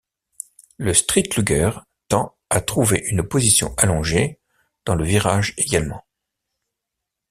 [0.77, 1.69] Le streetluger
[2.07, 4.39] tend à trouver une position allongée
[4.83, 6.03] dans le virage également.